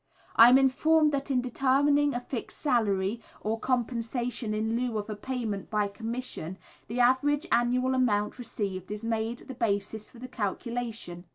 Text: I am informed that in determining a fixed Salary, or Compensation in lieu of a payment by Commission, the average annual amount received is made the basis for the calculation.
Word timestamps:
I 0.35 0.49
am 0.49 0.57
informed 0.57 1.11
that 1.11 1.29
in 1.29 1.41
determining 1.41 2.15
a 2.15 2.21
fixed 2.21 2.57
Salary, 2.57 3.21
or 3.41 3.59
Compensation 3.59 4.51
in 4.51 4.75
lieu 4.75 4.97
of 4.97 5.11
a 5.11 5.15
payment 5.15 5.69
by 5.69 5.87
Commission, 5.89 6.57
the 6.87 6.99
average 6.99 7.45
annual 7.51 7.93
amount 7.93 8.39
received 8.39 8.89
is 8.91 9.05
made 9.05 9.37
the 9.47 9.53
basis 9.53 10.09
for 10.09 10.17
the 10.17 10.27
calculation. 10.27 11.25